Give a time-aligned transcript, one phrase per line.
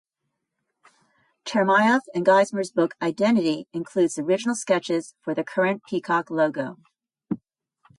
[1.45, 6.77] Chermayeff and Geismar's book "Identify", includes the original sketches for the current peacock logo.